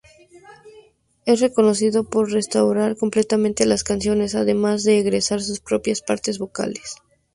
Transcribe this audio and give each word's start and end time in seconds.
Es 1.27 1.41
reconocido 1.41 2.09
por 2.09 2.31
reestructurar 2.31 2.97
completamente 2.97 3.67
las 3.67 3.83
canciones 3.83 4.33
además 4.33 4.81
de 4.83 4.97
agregar 4.97 5.43
sus 5.43 5.59
propias 5.59 6.01
partes 6.01 6.39
vocales. 6.39 6.95